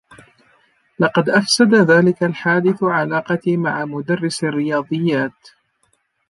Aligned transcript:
لقد 0.99 1.29
أفسد 1.29 1.73
ذلك 1.75 2.23
الحادث 2.23 2.83
علاقتي 2.83 3.57
مع 3.57 3.85
مدرّس 3.85 4.43
الرّياضيّات. 4.43 5.33